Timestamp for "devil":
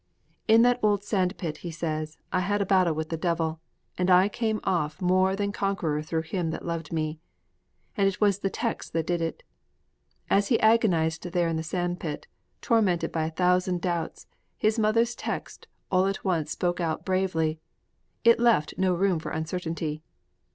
3.17-3.59